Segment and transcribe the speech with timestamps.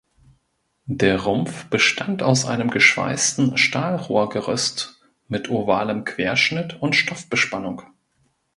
[0.89, 7.83] Der Rumpf bestand aus einem geschweißten Stahlrohrgerüst mit ovalem Querschnitt und Stoffbespannung.